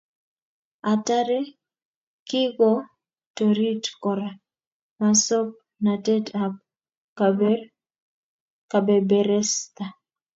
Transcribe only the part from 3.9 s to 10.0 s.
kora masongnatet ab kabeberesta